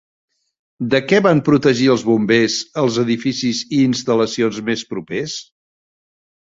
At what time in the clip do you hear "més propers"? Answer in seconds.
4.73-5.41